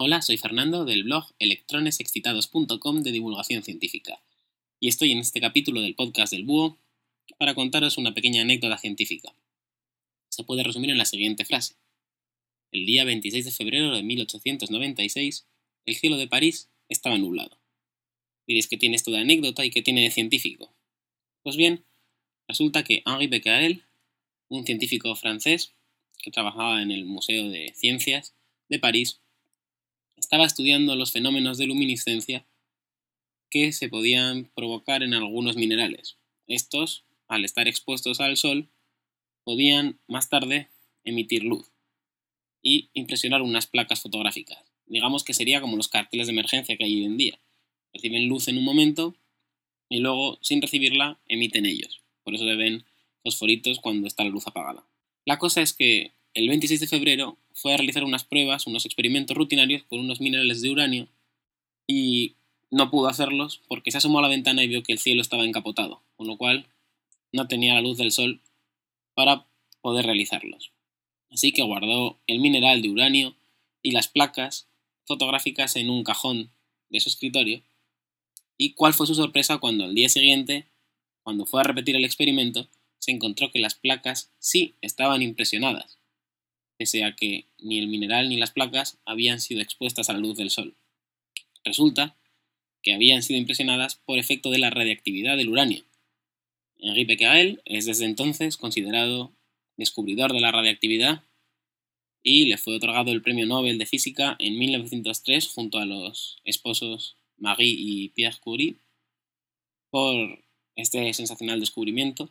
Hola, 0.00 0.22
soy 0.22 0.36
Fernando 0.36 0.84
del 0.84 1.02
blog 1.02 1.26
electronesexcitados.com 1.40 3.02
de 3.02 3.10
divulgación 3.10 3.64
científica 3.64 4.22
y 4.78 4.86
estoy 4.86 5.10
en 5.10 5.18
este 5.18 5.40
capítulo 5.40 5.80
del 5.80 5.96
podcast 5.96 6.32
del 6.32 6.44
Búho 6.44 6.78
para 7.36 7.56
contaros 7.56 7.98
una 7.98 8.14
pequeña 8.14 8.42
anécdota 8.42 8.78
científica. 8.78 9.34
Se 10.28 10.44
puede 10.44 10.62
resumir 10.62 10.90
en 10.90 10.98
la 10.98 11.04
siguiente 11.04 11.44
frase. 11.44 11.74
El 12.70 12.86
día 12.86 13.04
26 13.04 13.46
de 13.46 13.50
febrero 13.50 13.90
de 13.90 14.04
1896, 14.04 15.48
el 15.84 15.96
cielo 15.96 16.16
de 16.16 16.28
París 16.28 16.70
estaba 16.88 17.18
nublado. 17.18 17.58
Diréis 18.46 18.68
que 18.68 18.76
tiene 18.76 18.94
esto 18.94 19.10
de 19.10 19.18
anécdota 19.18 19.64
y 19.64 19.70
que 19.70 19.82
tiene 19.82 20.02
de 20.02 20.12
científico. 20.12 20.72
Pues 21.42 21.56
bien, 21.56 21.84
resulta 22.46 22.84
que 22.84 23.02
Henri 23.04 23.26
Becquerel, 23.26 23.82
un 24.48 24.64
científico 24.64 25.16
francés 25.16 25.72
que 26.22 26.30
trabajaba 26.30 26.82
en 26.82 26.92
el 26.92 27.04
Museo 27.04 27.48
de 27.48 27.72
Ciencias 27.74 28.36
de 28.68 28.78
París, 28.78 29.20
estaba 30.28 30.44
estudiando 30.44 30.94
los 30.94 31.10
fenómenos 31.10 31.56
de 31.56 31.66
luminiscencia 31.66 32.44
que 33.48 33.72
se 33.72 33.88
podían 33.88 34.50
provocar 34.54 35.02
en 35.02 35.14
algunos 35.14 35.56
minerales. 35.56 36.18
Estos, 36.46 37.06
al 37.28 37.46
estar 37.46 37.66
expuestos 37.66 38.20
al 38.20 38.36
sol, 38.36 38.68
podían 39.42 39.98
más 40.06 40.28
tarde 40.28 40.68
emitir 41.02 41.44
luz 41.44 41.72
y 42.60 42.90
impresionar 42.92 43.40
unas 43.40 43.66
placas 43.66 44.02
fotográficas. 44.02 44.58
Digamos 44.84 45.24
que 45.24 45.32
sería 45.32 45.62
como 45.62 45.78
los 45.78 45.88
carteles 45.88 46.26
de 46.26 46.34
emergencia 46.34 46.76
que 46.76 46.84
hay 46.84 46.96
hoy 46.96 47.04
en 47.06 47.16
día. 47.16 47.40
Reciben 47.94 48.28
luz 48.28 48.48
en 48.48 48.58
un 48.58 48.64
momento 48.64 49.16
y 49.88 50.00
luego, 50.00 50.38
sin 50.42 50.60
recibirla, 50.60 51.18
emiten 51.26 51.64
ellos. 51.64 52.02
Por 52.22 52.34
eso 52.34 52.44
se 52.44 52.54
ven 52.54 52.84
fosforitos 53.22 53.80
cuando 53.80 54.06
está 54.06 54.24
la 54.24 54.30
luz 54.30 54.46
apagada. 54.46 54.84
La 55.24 55.38
cosa 55.38 55.62
es 55.62 55.72
que 55.72 56.12
el 56.34 56.50
26 56.50 56.80
de 56.80 56.86
febrero 56.86 57.38
fue 57.60 57.74
a 57.74 57.76
realizar 57.76 58.04
unas 58.04 58.24
pruebas, 58.24 58.66
unos 58.66 58.86
experimentos 58.86 59.36
rutinarios 59.36 59.82
con 59.84 60.00
unos 60.00 60.20
minerales 60.20 60.62
de 60.62 60.70
uranio 60.70 61.08
y 61.86 62.34
no 62.70 62.90
pudo 62.90 63.08
hacerlos 63.08 63.60
porque 63.68 63.90
se 63.90 63.98
asomó 63.98 64.18
a 64.18 64.22
la 64.22 64.28
ventana 64.28 64.62
y 64.62 64.68
vio 64.68 64.82
que 64.82 64.92
el 64.92 64.98
cielo 64.98 65.20
estaba 65.20 65.44
encapotado, 65.44 66.02
con 66.16 66.26
lo 66.26 66.36
cual 66.36 66.66
no 67.32 67.48
tenía 67.48 67.74
la 67.74 67.80
luz 67.80 67.98
del 67.98 68.12
sol 68.12 68.40
para 69.14 69.46
poder 69.80 70.06
realizarlos. 70.06 70.72
Así 71.30 71.52
que 71.52 71.62
guardó 71.62 72.18
el 72.26 72.40
mineral 72.40 72.82
de 72.82 72.90
uranio 72.90 73.34
y 73.82 73.92
las 73.92 74.08
placas 74.08 74.68
fotográficas 75.04 75.76
en 75.76 75.90
un 75.90 76.04
cajón 76.04 76.50
de 76.90 77.00
su 77.00 77.08
escritorio. 77.08 77.62
¿Y 78.56 78.72
cuál 78.72 78.94
fue 78.94 79.06
su 79.06 79.14
sorpresa 79.14 79.58
cuando 79.58 79.84
al 79.84 79.94
día 79.94 80.08
siguiente, 80.08 80.66
cuando 81.22 81.46
fue 81.46 81.60
a 81.60 81.64
repetir 81.64 81.96
el 81.96 82.04
experimento, 82.04 82.68
se 82.98 83.12
encontró 83.12 83.50
que 83.50 83.60
las 83.60 83.74
placas 83.74 84.30
sí 84.38 84.74
estaban 84.80 85.22
impresionadas, 85.22 85.97
pese 86.78 87.04
a 87.04 87.14
que 87.14 87.46
ni 87.58 87.78
el 87.78 87.88
mineral 87.88 88.28
ni 88.28 88.36
las 88.36 88.52
placas 88.52 88.98
habían 89.04 89.40
sido 89.40 89.60
expuestas 89.60 90.08
a 90.08 90.12
la 90.14 90.20
luz 90.20 90.36
del 90.36 90.50
sol. 90.50 90.74
Resulta 91.64 92.16
que 92.82 92.94
habían 92.94 93.22
sido 93.22 93.38
impresionadas 93.38 93.96
por 93.96 94.18
efecto 94.18 94.50
de 94.50 94.58
la 94.58 94.70
radiactividad 94.70 95.36
del 95.36 95.48
uranio. 95.48 95.84
Henri 96.78 97.04
Becquerel 97.04 97.60
es 97.64 97.86
desde 97.86 98.04
entonces 98.04 98.56
considerado 98.56 99.32
descubridor 99.76 100.32
de 100.32 100.40
la 100.40 100.52
radiactividad 100.52 101.24
y 102.22 102.46
le 102.46 102.58
fue 102.58 102.76
otorgado 102.76 103.10
el 103.10 103.22
Premio 103.22 103.46
Nobel 103.46 103.78
de 103.78 103.86
Física 103.86 104.36
en 104.38 104.58
1903 104.58 105.48
junto 105.48 105.78
a 105.78 105.86
los 105.86 106.38
esposos 106.44 107.16
Marie 107.36 107.74
y 107.76 108.08
Pierre 108.10 108.38
Curie 108.40 108.76
por 109.90 110.44
este 110.76 111.12
sensacional 111.14 111.60
descubrimiento 111.60 112.30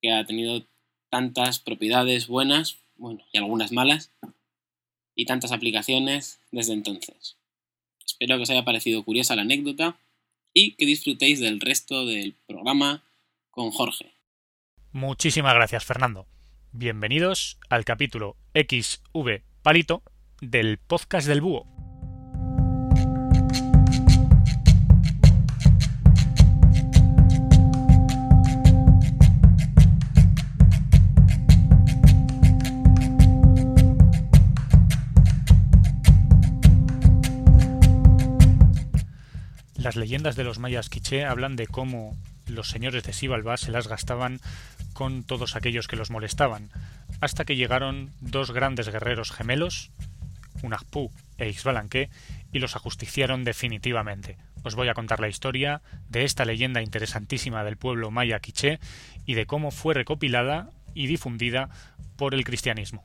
que 0.00 0.10
ha 0.10 0.24
tenido 0.24 0.66
tantas 1.10 1.58
propiedades 1.58 2.26
buenas, 2.26 2.78
bueno, 3.00 3.24
y 3.32 3.38
algunas 3.38 3.72
malas, 3.72 4.12
y 5.14 5.24
tantas 5.24 5.52
aplicaciones 5.52 6.40
desde 6.52 6.74
entonces. 6.74 7.36
Espero 8.04 8.36
que 8.36 8.42
os 8.42 8.50
haya 8.50 8.64
parecido 8.64 9.02
curiosa 9.02 9.34
la 9.36 9.42
anécdota 9.42 9.98
y 10.52 10.72
que 10.72 10.86
disfrutéis 10.86 11.40
del 11.40 11.60
resto 11.60 12.04
del 12.04 12.34
programa 12.46 13.02
con 13.50 13.70
Jorge. 13.70 14.12
Muchísimas 14.92 15.54
gracias, 15.54 15.84
Fernando. 15.84 16.26
Bienvenidos 16.72 17.58
al 17.68 17.84
capítulo 17.84 18.36
XV 18.54 19.42
Palito 19.62 20.02
del 20.40 20.78
podcast 20.78 21.26
del 21.26 21.40
Búho. 21.40 21.79
Las 39.90 39.96
leyendas 39.96 40.36
de 40.36 40.44
los 40.44 40.60
mayas 40.60 40.88
quiché 40.88 41.24
hablan 41.24 41.56
de 41.56 41.66
cómo 41.66 42.16
los 42.46 42.70
señores 42.70 43.02
de 43.02 43.12
Sibalba 43.12 43.56
se 43.56 43.72
las 43.72 43.88
gastaban 43.88 44.38
con 44.92 45.24
todos 45.24 45.56
aquellos 45.56 45.88
que 45.88 45.96
los 45.96 46.12
molestaban, 46.12 46.70
hasta 47.20 47.44
que 47.44 47.56
llegaron 47.56 48.12
dos 48.20 48.52
grandes 48.52 48.88
guerreros 48.88 49.32
gemelos, 49.32 49.90
Unagpú 50.62 51.10
e 51.38 51.48
Ixbalanque, 51.48 52.08
y 52.52 52.60
los 52.60 52.76
ajusticiaron 52.76 53.42
definitivamente. 53.42 54.36
Os 54.62 54.76
voy 54.76 54.86
a 54.86 54.94
contar 54.94 55.18
la 55.18 55.26
historia 55.26 55.82
de 56.08 56.22
esta 56.22 56.44
leyenda 56.44 56.82
interesantísima 56.82 57.64
del 57.64 57.76
pueblo 57.76 58.12
maya 58.12 58.38
quiché 58.38 58.78
y 59.26 59.34
de 59.34 59.46
cómo 59.46 59.72
fue 59.72 59.94
recopilada 59.94 60.70
y 60.94 61.08
difundida 61.08 61.68
por 62.16 62.34
el 62.34 62.44
cristianismo. 62.44 63.02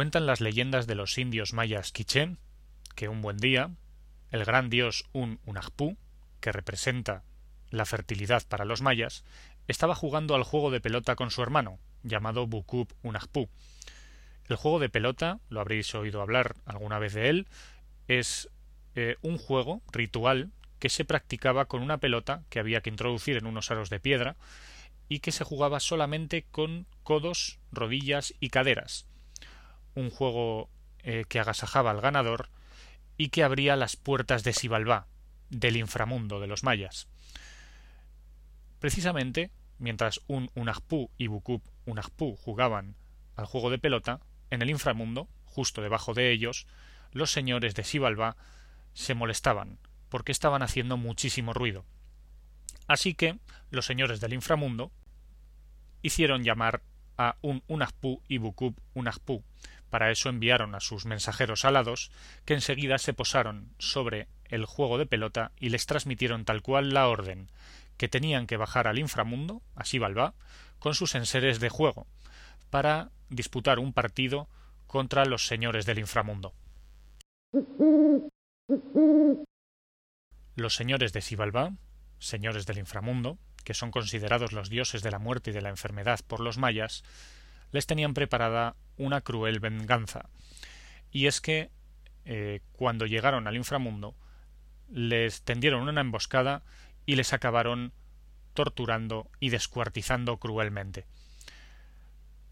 Cuentan 0.00 0.24
las 0.24 0.40
leyendas 0.40 0.86
de 0.86 0.94
los 0.94 1.18
indios 1.18 1.52
mayas 1.52 1.92
quiché 1.92 2.34
que 2.94 3.10
un 3.10 3.20
buen 3.20 3.36
día 3.36 3.70
el 4.30 4.46
gran 4.46 4.70
dios 4.70 5.04
Un 5.12 5.40
Unagpú, 5.44 5.98
que 6.40 6.52
representa 6.52 7.22
la 7.68 7.84
fertilidad 7.84 8.42
para 8.48 8.64
los 8.64 8.80
mayas, 8.80 9.24
estaba 9.68 9.94
jugando 9.94 10.34
al 10.34 10.42
juego 10.42 10.70
de 10.70 10.80
pelota 10.80 11.16
con 11.16 11.30
su 11.30 11.42
hermano, 11.42 11.78
llamado 12.02 12.46
Bukub 12.46 12.88
Unagpú. 13.02 13.50
El 14.48 14.56
juego 14.56 14.78
de 14.78 14.88
pelota, 14.88 15.38
lo 15.50 15.60
habréis 15.60 15.94
oído 15.94 16.22
hablar 16.22 16.56
alguna 16.64 16.98
vez 16.98 17.12
de 17.12 17.28
él, 17.28 17.46
es 18.08 18.48
eh, 18.94 19.16
un 19.20 19.36
juego 19.36 19.82
ritual 19.92 20.50
que 20.78 20.88
se 20.88 21.04
practicaba 21.04 21.66
con 21.66 21.82
una 21.82 21.98
pelota 21.98 22.42
que 22.48 22.58
había 22.58 22.80
que 22.80 22.88
introducir 22.88 23.36
en 23.36 23.44
unos 23.44 23.70
aros 23.70 23.90
de 23.90 24.00
piedra 24.00 24.36
y 25.10 25.18
que 25.18 25.30
se 25.30 25.44
jugaba 25.44 25.78
solamente 25.78 26.46
con 26.50 26.86
codos, 27.02 27.58
rodillas 27.70 28.32
y 28.40 28.48
caderas, 28.48 29.09
un 29.94 30.10
juego 30.10 30.68
eh, 31.02 31.24
que 31.28 31.40
agasajaba 31.40 31.90
al 31.90 32.00
ganador 32.00 32.48
y 33.16 33.28
que 33.28 33.44
abría 33.44 33.76
las 33.76 33.96
puertas 33.96 34.44
de 34.44 34.52
Sibalbá, 34.52 35.06
del 35.50 35.76
inframundo 35.76 36.40
de 36.40 36.46
los 36.46 36.62
mayas. 36.62 37.08
Precisamente, 38.78 39.50
mientras 39.78 40.20
un 40.26 40.50
Unagpú 40.54 41.10
y 41.18 41.26
Bukub 41.26 41.62
Unagpú 41.86 42.36
jugaban 42.36 42.96
al 43.36 43.46
juego 43.46 43.70
de 43.70 43.78
pelota, 43.78 44.20
en 44.50 44.62
el 44.62 44.70
inframundo, 44.70 45.28
justo 45.44 45.82
debajo 45.82 46.14
de 46.14 46.30
ellos, 46.30 46.66
los 47.12 47.32
señores 47.32 47.74
de 47.74 47.84
Sibalbá 47.84 48.36
se 48.94 49.14
molestaban, 49.14 49.78
porque 50.08 50.32
estaban 50.32 50.62
haciendo 50.62 50.96
muchísimo 50.96 51.52
ruido. 51.52 51.84
Así 52.86 53.14
que 53.14 53.38
los 53.70 53.86
señores 53.86 54.20
del 54.20 54.32
inframundo 54.32 54.90
hicieron 56.02 56.42
llamar 56.42 56.82
a 57.16 57.36
un 57.42 57.62
Unagpú 57.68 58.22
y 58.28 58.38
Bukub 58.38 58.80
Unagpú, 58.94 59.44
para 59.90 60.10
eso 60.10 60.28
enviaron 60.28 60.74
a 60.74 60.80
sus 60.80 61.04
mensajeros 61.04 61.64
alados, 61.64 62.10
que 62.44 62.54
enseguida 62.54 62.98
se 62.98 63.12
posaron 63.12 63.74
sobre 63.78 64.28
el 64.48 64.64
juego 64.64 64.98
de 64.98 65.06
pelota 65.06 65.52
y 65.58 65.68
les 65.68 65.86
transmitieron 65.86 66.44
tal 66.44 66.62
cual 66.62 66.94
la 66.94 67.08
orden, 67.08 67.48
que 67.96 68.08
tenían 68.08 68.46
que 68.46 68.56
bajar 68.56 68.86
al 68.86 68.98
inframundo, 68.98 69.62
así 69.74 69.98
Balba, 69.98 70.34
con 70.78 70.94
sus 70.94 71.14
enseres 71.14 71.60
de 71.60 71.68
juego, 71.68 72.06
para 72.70 73.10
disputar 73.28 73.78
un 73.78 73.92
partido 73.92 74.48
contra 74.86 75.24
los 75.24 75.46
señores 75.46 75.86
del 75.86 75.98
inframundo. 75.98 76.54
Los 80.56 80.74
señores 80.74 81.12
de 81.12 81.20
Sibalba, 81.20 81.72
señores 82.18 82.66
del 82.66 82.78
inframundo, 82.78 83.38
que 83.64 83.74
son 83.74 83.90
considerados 83.90 84.52
los 84.52 84.70
dioses 84.70 85.02
de 85.02 85.10
la 85.10 85.18
muerte 85.18 85.50
y 85.50 85.52
de 85.52 85.62
la 85.62 85.68
enfermedad 85.68 86.20
por 86.26 86.40
los 86.40 86.58
mayas, 86.58 87.02
les 87.72 87.86
tenían 87.86 88.14
preparada 88.14 88.76
una 88.96 89.20
cruel 89.20 89.60
venganza. 89.60 90.28
Y 91.10 91.26
es 91.26 91.40
que 91.40 91.70
eh, 92.24 92.60
cuando 92.72 93.06
llegaron 93.06 93.46
al 93.46 93.56
inframundo, 93.56 94.14
les 94.88 95.42
tendieron 95.42 95.88
una 95.88 96.00
emboscada 96.00 96.62
y 97.06 97.16
les 97.16 97.32
acabaron 97.32 97.92
torturando 98.54 99.30
y 99.38 99.50
descuartizando 99.50 100.38
cruelmente. 100.38 101.06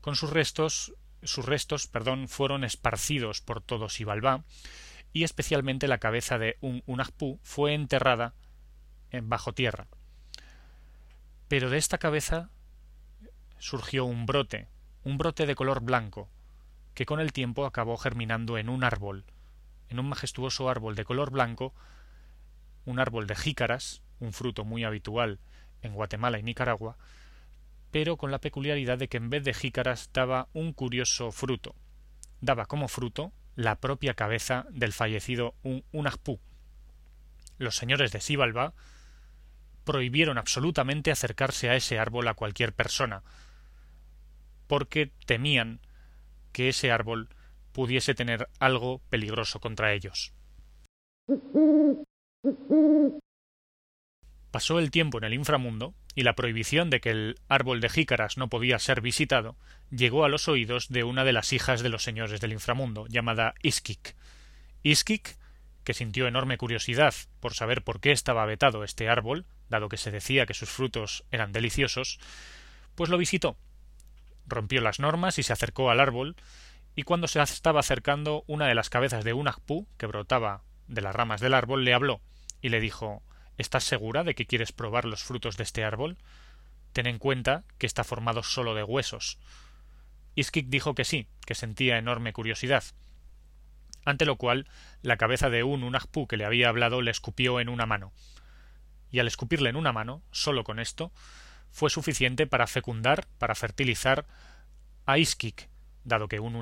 Con 0.00 0.16
sus 0.16 0.30
restos, 0.30 0.94
sus 1.22 1.44
restos, 1.44 1.86
perdón, 1.86 2.28
fueron 2.28 2.64
esparcidos 2.64 3.40
por 3.40 3.60
todo 3.60 3.88
Sibalbá 3.88 4.44
y 5.12 5.24
especialmente 5.24 5.88
la 5.88 5.98
cabeza 5.98 6.38
de 6.38 6.56
un 6.60 6.82
Unagpú 6.86 7.40
fue 7.42 7.74
enterrada 7.74 8.34
en 9.10 9.28
bajo 9.28 9.52
tierra. 9.52 9.86
Pero 11.48 11.70
de 11.70 11.78
esta 11.78 11.98
cabeza 11.98 12.50
surgió 13.58 14.04
un 14.04 14.26
brote, 14.26 14.68
un 15.08 15.16
brote 15.16 15.46
de 15.46 15.54
color 15.54 15.80
blanco, 15.80 16.28
que 16.92 17.06
con 17.06 17.18
el 17.18 17.32
tiempo 17.32 17.64
acabó 17.64 17.96
germinando 17.96 18.58
en 18.58 18.68
un 18.68 18.84
árbol, 18.84 19.24
en 19.88 20.00
un 20.00 20.06
majestuoso 20.06 20.68
árbol 20.68 20.96
de 20.96 21.06
color 21.06 21.30
blanco, 21.30 21.72
un 22.84 23.00
árbol 23.00 23.26
de 23.26 23.34
jícaras, 23.34 24.02
un 24.20 24.34
fruto 24.34 24.66
muy 24.66 24.84
habitual 24.84 25.38
en 25.80 25.94
Guatemala 25.94 26.38
y 26.38 26.42
Nicaragua, 26.42 26.98
pero 27.90 28.18
con 28.18 28.30
la 28.30 28.42
peculiaridad 28.42 28.98
de 28.98 29.08
que 29.08 29.16
en 29.16 29.30
vez 29.30 29.44
de 29.44 29.54
jícaras 29.54 30.10
daba 30.12 30.48
un 30.52 30.74
curioso 30.74 31.32
fruto. 31.32 31.74
Daba 32.42 32.66
como 32.66 32.86
fruto 32.86 33.32
la 33.56 33.76
propia 33.76 34.12
cabeza 34.12 34.66
del 34.68 34.92
fallecido 34.92 35.54
un 35.62 35.84
Unagpú. 35.90 36.38
Los 37.56 37.76
señores 37.76 38.12
de 38.12 38.20
Sibalba 38.20 38.74
prohibieron 39.84 40.36
absolutamente 40.36 41.10
acercarse 41.10 41.70
a 41.70 41.76
ese 41.76 41.98
árbol 41.98 42.28
a 42.28 42.34
cualquier 42.34 42.74
persona, 42.74 43.22
porque 44.68 45.10
temían 45.26 45.80
que 46.52 46.68
ese 46.68 46.92
árbol 46.92 47.28
pudiese 47.72 48.14
tener 48.14 48.48
algo 48.60 49.00
peligroso 49.10 49.60
contra 49.60 49.92
ellos. 49.92 50.32
Pasó 54.50 54.78
el 54.78 54.90
tiempo 54.90 55.18
en 55.18 55.24
el 55.24 55.34
inframundo 55.34 55.94
y 56.14 56.22
la 56.22 56.34
prohibición 56.34 56.90
de 56.90 57.00
que 57.00 57.10
el 57.10 57.36
árbol 57.48 57.80
de 57.80 57.88
jícaras 57.88 58.38
no 58.38 58.48
podía 58.48 58.78
ser 58.78 59.00
visitado 59.00 59.56
llegó 59.90 60.24
a 60.24 60.28
los 60.28 60.48
oídos 60.48 60.88
de 60.88 61.04
una 61.04 61.24
de 61.24 61.32
las 61.32 61.52
hijas 61.52 61.82
de 61.82 61.90
los 61.90 62.02
señores 62.02 62.40
del 62.40 62.52
inframundo, 62.52 63.06
llamada 63.08 63.54
Iskik. 63.62 64.16
Iskik, 64.82 65.36
que 65.84 65.94
sintió 65.94 66.26
enorme 66.26 66.56
curiosidad 66.56 67.14
por 67.40 67.54
saber 67.54 67.82
por 67.82 68.00
qué 68.00 68.12
estaba 68.12 68.44
vetado 68.46 68.84
este 68.84 69.08
árbol, 69.08 69.46
dado 69.68 69.88
que 69.88 69.96
se 69.96 70.10
decía 70.10 70.46
que 70.46 70.54
sus 70.54 70.70
frutos 70.70 71.24
eran 71.30 71.52
deliciosos, 71.52 72.18
pues 72.94 73.10
lo 73.10 73.18
visitó. 73.18 73.56
Rompió 74.48 74.80
las 74.80 74.98
normas 74.98 75.38
y 75.38 75.42
se 75.42 75.52
acercó 75.52 75.90
al 75.90 76.00
árbol, 76.00 76.36
y 76.96 77.04
cuando 77.04 77.28
se 77.28 77.40
estaba 77.40 77.80
acercando 77.80 78.42
una 78.46 78.66
de 78.66 78.74
las 78.74 78.90
cabezas 78.90 79.22
de 79.24 79.32
un 79.32 79.46
ajpú 79.46 79.86
que 79.98 80.06
brotaba 80.06 80.62
de 80.88 81.02
las 81.02 81.14
ramas 81.14 81.40
del 81.40 81.54
árbol 81.54 81.84
le 81.84 81.94
habló 81.94 82.20
y 82.60 82.70
le 82.70 82.80
dijo 82.80 83.22
¿Estás 83.58 83.84
segura 83.84 84.24
de 84.24 84.34
que 84.34 84.46
quieres 84.46 84.72
probar 84.72 85.04
los 85.04 85.22
frutos 85.22 85.56
de 85.56 85.64
este 85.64 85.84
árbol? 85.84 86.16
Ten 86.92 87.06
en 87.06 87.18
cuenta 87.18 87.64
que 87.76 87.86
está 87.86 88.04
formado 88.04 88.42
solo 88.42 88.74
de 88.74 88.84
huesos. 88.84 89.38
Iskik 90.34 90.68
dijo 90.68 90.94
que 90.94 91.04
sí, 91.04 91.26
que 91.44 91.54
sentía 91.54 91.98
enorme 91.98 92.32
curiosidad. 92.32 92.84
Ante 94.04 94.24
lo 94.24 94.36
cual, 94.36 94.68
la 95.02 95.16
cabeza 95.16 95.50
de 95.50 95.64
un 95.64 95.82
unajpú 95.82 96.26
que 96.28 96.36
le 96.36 96.44
había 96.44 96.68
hablado 96.68 97.02
le 97.02 97.10
escupió 97.10 97.60
en 97.60 97.68
una 97.68 97.84
mano. 97.84 98.12
Y 99.10 99.18
al 99.18 99.26
escupirle 99.26 99.70
en 99.70 99.76
una 99.76 99.92
mano, 99.92 100.22
solo 100.30 100.64
con 100.64 100.78
esto, 100.78 101.12
fue 101.70 101.90
suficiente 101.90 102.46
para 102.46 102.66
fecundar, 102.66 103.26
para 103.38 103.54
fertilizar 103.54 104.26
a 105.06 105.18
Iskik, 105.18 105.68
dado 106.04 106.28
que 106.28 106.40
un 106.40 106.54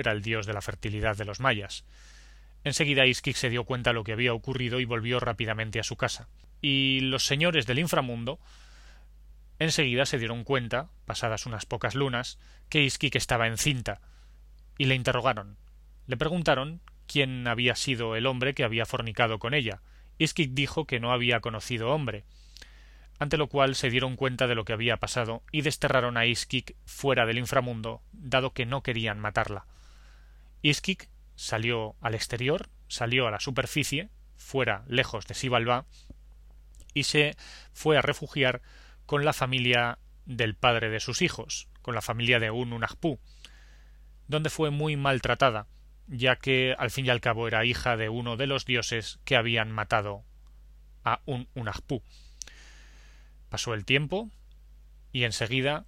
era 0.00 0.12
el 0.12 0.22
dios 0.22 0.46
de 0.46 0.52
la 0.52 0.62
fertilidad 0.62 1.16
de 1.16 1.24
los 1.24 1.40
mayas. 1.40 1.84
Enseguida 2.64 3.06
Iskik 3.06 3.36
se 3.36 3.50
dio 3.50 3.64
cuenta 3.64 3.90
de 3.90 3.94
lo 3.94 4.04
que 4.04 4.12
había 4.12 4.32
ocurrido 4.32 4.80
y 4.80 4.84
volvió 4.84 5.20
rápidamente 5.20 5.80
a 5.80 5.84
su 5.84 5.96
casa 5.96 6.28
y 6.64 7.00
los 7.00 7.26
señores 7.26 7.66
del 7.66 7.78
inframundo 7.78 8.40
enseguida 9.58 10.06
se 10.06 10.18
dieron 10.18 10.44
cuenta, 10.44 10.88
pasadas 11.04 11.44
unas 11.44 11.66
pocas 11.66 11.94
lunas, 11.94 12.38
que 12.70 12.82
Iskik 12.82 13.16
estaba 13.16 13.46
encinta, 13.46 14.00
y 14.78 14.86
le 14.86 14.94
interrogaron. 14.94 15.58
Le 16.06 16.16
preguntaron 16.16 16.80
quién 17.06 17.46
había 17.48 17.76
sido 17.76 18.16
el 18.16 18.26
hombre 18.26 18.54
que 18.54 18.64
había 18.64 18.86
fornicado 18.86 19.38
con 19.38 19.52
ella. 19.52 19.82
Iskik 20.16 20.52
dijo 20.52 20.86
que 20.86 21.00
no 21.00 21.12
había 21.12 21.40
conocido 21.40 21.90
hombre, 21.90 22.24
ante 23.24 23.38
lo 23.38 23.48
cual 23.48 23.74
se 23.74 23.88
dieron 23.88 24.16
cuenta 24.16 24.46
de 24.46 24.54
lo 24.54 24.66
que 24.66 24.74
había 24.74 24.98
pasado 24.98 25.42
y 25.50 25.62
desterraron 25.62 26.18
a 26.18 26.26
Iskik 26.26 26.76
fuera 26.84 27.24
del 27.24 27.38
inframundo, 27.38 28.02
dado 28.12 28.52
que 28.52 28.66
no 28.66 28.82
querían 28.82 29.18
matarla. 29.18 29.66
Iskik 30.60 31.08
salió 31.34 31.96
al 32.02 32.14
exterior, 32.14 32.68
salió 32.86 33.26
a 33.26 33.30
la 33.30 33.40
superficie, 33.40 34.10
fuera, 34.36 34.84
lejos 34.88 35.26
de 35.26 35.34
Sibalba, 35.34 35.86
y 36.92 37.04
se 37.04 37.34
fue 37.72 37.96
a 37.96 38.02
refugiar 38.02 38.60
con 39.06 39.24
la 39.24 39.32
familia 39.32 39.98
del 40.26 40.54
padre 40.54 40.90
de 40.90 41.00
sus 41.00 41.22
hijos, 41.22 41.68
con 41.80 41.94
la 41.94 42.02
familia 42.02 42.38
de 42.40 42.50
un 42.50 42.74
Unagpú, 42.74 43.18
donde 44.28 44.50
fue 44.50 44.68
muy 44.68 44.96
maltratada, 44.96 45.66
ya 46.08 46.36
que 46.36 46.76
al 46.78 46.90
fin 46.90 47.06
y 47.06 47.10
al 47.10 47.22
cabo 47.22 47.48
era 47.48 47.64
hija 47.64 47.96
de 47.96 48.10
uno 48.10 48.36
de 48.36 48.46
los 48.46 48.66
dioses 48.66 49.18
que 49.24 49.36
habían 49.36 49.72
matado 49.72 50.24
a 51.04 51.22
un 51.24 51.48
Unagpú. 51.54 52.02
Pasó 53.54 53.72
el 53.72 53.84
tiempo 53.84 54.32
y 55.12 55.22
enseguida 55.22 55.86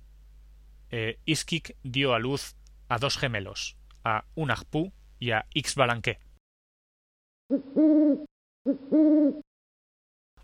eh, 0.93 1.19
Iskik 1.25 1.75
dio 1.83 2.15
a 2.15 2.21
luz 2.21 2.55
a 2.89 2.99
dos 2.99 3.19
gemelos, 3.19 3.77
a 4.05 4.25
Unagpú 4.37 4.93
y 5.19 5.33
a 5.33 5.47
Ixbalanque. 5.53 6.21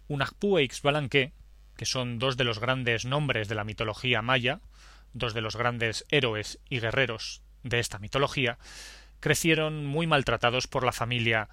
Unagpú 0.09 0.59
e 0.59 0.65
Ixbalanque, 0.65 1.33
que 1.77 1.87
son 1.87 2.19
dos 2.19 2.37
de 2.37 2.43
los 2.43 2.59
grandes 2.59 3.05
nombres 3.05 3.47
de 3.47 3.55
la 3.55 3.63
mitología 3.63 4.21
maya, 4.21 4.61
dos 5.13 5.33
de 5.33 5.43
los 5.43 5.55
grandes 5.55 6.05
héroes 6.11 6.59
y 6.69 6.81
guerreros 6.81 7.45
de 7.63 7.79
esta 7.79 8.01
mitología, 8.01 8.59
crecieron 9.21 9.87
muy 9.87 10.09
maltratados 10.09 10.67
por 10.67 10.83
la 10.83 10.91
familia 10.91 11.49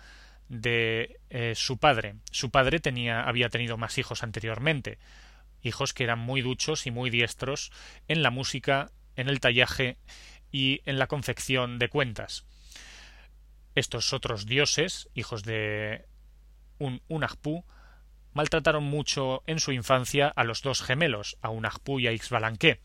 de 0.48 1.19
eh, 1.30 1.54
su 1.56 1.77
padre. 1.77 2.15
Su 2.31 2.50
padre 2.50 2.80
tenía, 2.80 3.22
había 3.22 3.50
tenido 3.50 3.77
más 3.77 4.00
hijos 4.00 4.24
anteriormente, 4.24 4.98
hijos 5.63 5.94
que 5.94 6.03
eran 6.03 6.19
muy 6.19 6.41
duchos 6.41 6.85
y 6.88 6.91
muy 6.91 7.09
diestros 7.09 7.71
en 8.07 8.23
la 8.23 8.29
música, 8.29 8.91
en 9.15 9.29
el 9.29 9.39
tallaje 9.39 9.97
y 10.51 10.81
en 10.85 11.00
la 11.00 11.07
confección 11.07 11.79
de 11.79 11.89
cuentas. 11.89 12.45
Estos 13.75 14.13
otros 14.13 14.45
dioses, 14.45 15.09
hijos 15.13 15.44
de 15.44 16.06
un 16.79 17.01
Unagpú, 17.07 17.65
maltrataron 18.33 18.83
mucho 18.83 19.44
en 19.47 19.59
su 19.59 19.71
infancia 19.71 20.27
a 20.27 20.44
los 20.44 20.61
dos 20.61 20.81
gemelos, 20.81 21.38
a 21.41 21.50
Unagpú 21.50 22.00
y 22.00 22.07
a 22.07 22.12
Ixbalanque, 22.12 22.79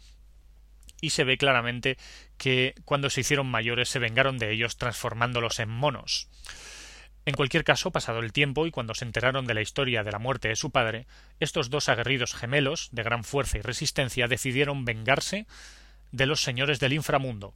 y 1.01 1.11
se 1.11 1.25
ve 1.25 1.37
claramente 1.37 1.99
que 2.39 2.75
cuando 2.85 3.11
se 3.11 3.21
hicieron 3.21 3.47
mayores 3.47 3.89
se 3.89 3.99
vengaron 3.99 4.39
de 4.39 4.53
ellos 4.53 4.77
transformándolos 4.79 5.59
en 5.61 5.69
monos. 5.69 6.29
En 7.27 7.35
cualquier 7.35 7.65
caso, 7.65 7.91
pasado 7.91 8.21
el 8.21 8.33
tiempo 8.33 8.67
y 8.67 8.71
cuando 8.71 8.95
se 8.95 9.05
enteraron 9.05 9.47
de 9.47 9.55
la 9.55 9.63
historia 9.63 10.05
de 10.05 10.13
la 10.13 10.19
muerte 10.19 10.49
de 10.49 10.57
su 10.57 10.71
padre, 10.71 11.07
estos 11.41 11.71
dos 11.71 11.89
aguerridos 11.89 12.35
gemelos, 12.35 12.91
de 12.93 13.03
gran 13.03 13.25
fuerza 13.25 13.57
y 13.57 13.63
resistencia, 13.63 14.29
decidieron 14.29 14.85
vengarse 14.85 15.47
de 16.13 16.27
los 16.27 16.43
señores 16.43 16.81
del 16.81 16.93
inframundo. 16.93 17.55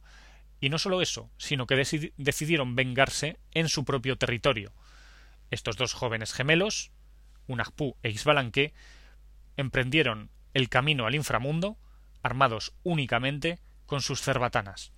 Y 0.59 0.69
no 0.69 0.79
solo 0.79 1.01
eso, 1.01 1.29
sino 1.37 1.67
que 1.67 1.75
decidieron 1.75 2.75
vengarse 2.75 3.37
en 3.53 3.69
su 3.69 3.85
propio 3.85 4.17
territorio. 4.17 4.73
Estos 5.51 5.77
dos 5.77 5.93
jóvenes 5.93 6.33
gemelos, 6.33 6.91
Unagpú 7.47 7.95
e 8.03 8.09
Ixbalanque, 8.09 8.73
emprendieron 9.55 10.29
el 10.53 10.67
camino 10.69 11.05
al 11.05 11.15
inframundo, 11.15 11.77
armados 12.23 12.73
únicamente 12.83 13.59
con 13.85 14.01
sus 14.01 14.21
cerbatanas. 14.21 14.91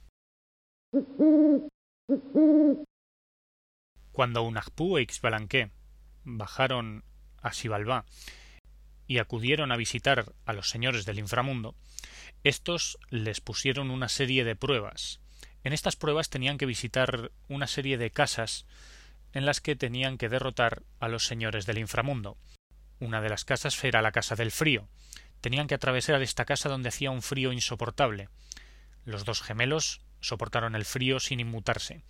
Cuando 4.12 4.44
Unagpú 4.44 4.98
e 4.98 5.04
Ixbalanque 5.04 5.72
bajaron 6.24 7.04
a 7.42 7.54
Sibalbá 7.54 8.06
y 9.08 9.20
acudieron 9.20 9.72
a 9.72 9.78
visitar 9.78 10.34
a 10.46 10.54
los 10.54 10.70
señores 10.70 11.06
del 11.06 11.20
inframundo, 11.20 11.76
estos 12.44 12.98
les 13.10 13.42
pusieron 13.42 13.92
una 13.92 14.10
serie 14.10 14.44
de 14.44 14.56
pruebas. 14.56 15.20
En 15.64 15.74
estas 15.74 15.96
pruebas 15.96 16.30
tenían 16.30 16.58
que 16.58 16.66
visitar 16.66 17.32
una 17.48 17.68
serie 17.68 17.98
de 17.98 18.12
casas 18.12 18.66
en 19.34 19.46
las 19.46 19.62
que 19.62 19.76
tenían 19.76 20.18
que 20.18 20.30
derrotar 20.30 20.84
a 21.00 21.08
los 21.08 21.26
señores 21.26 21.66
del 21.66 21.78
inframundo. 21.78 22.38
Una 23.00 23.22
de 23.22 23.30
las 23.30 23.46
casas 23.46 23.82
era 23.84 24.02
la 24.02 24.12
casa 24.12 24.36
del 24.36 24.52
frío. 24.52 24.90
Tenían 25.40 25.68
que 25.68 25.76
atravesar 25.76 26.22
esta 26.22 26.46
casa 26.46 26.70
donde 26.70 26.90
hacía 26.90 27.12
un 27.12 27.22
frío 27.22 27.54
insoportable. 27.54 28.30
Los 29.06 29.26
dos 29.26 29.42
gemelos 29.42 30.02
soportaron 30.20 30.76
el 30.76 30.86
frío 30.86 31.20
sin 31.20 31.40
inmutarse. 31.40 32.04